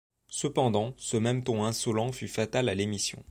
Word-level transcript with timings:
Cependant, 0.31 0.95
ce 0.97 1.15
même 1.15 1.43
ton 1.43 1.63
insolent 1.63 2.11
fut 2.11 2.27
fatal 2.27 2.69
à 2.69 2.73
l'émission. 2.73 3.19